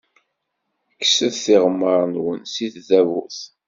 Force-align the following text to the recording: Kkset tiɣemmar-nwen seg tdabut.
Kkset 0.99 1.35
tiɣemmar-nwen 1.45 2.39
seg 2.53 2.67
tdabut. 2.75 3.39